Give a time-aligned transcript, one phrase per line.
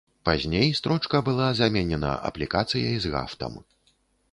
[0.27, 3.53] Пазней строчка была заменена аплікацыяй з гафтам.